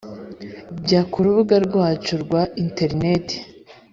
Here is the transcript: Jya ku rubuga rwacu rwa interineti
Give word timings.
Jya 0.85 1.01
ku 1.11 1.17
rubuga 1.25 1.55
rwacu 1.67 2.13
rwa 2.23 2.41
interineti 2.63 3.37